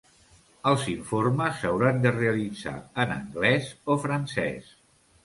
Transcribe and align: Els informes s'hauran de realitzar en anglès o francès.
Els 0.69 0.85
informes 0.93 1.59
s'hauran 1.63 2.01
de 2.05 2.13
realitzar 2.15 2.73
en 3.05 3.13
anglès 3.17 3.69
o 3.97 3.99
francès. 4.07 4.73